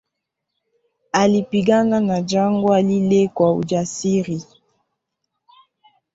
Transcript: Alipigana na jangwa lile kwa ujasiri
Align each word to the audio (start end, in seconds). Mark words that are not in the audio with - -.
Alipigana 1.11 1.99
na 1.99 2.21
jangwa 2.21 2.81
lile 2.81 3.27
kwa 3.27 3.53
ujasiri 3.55 4.41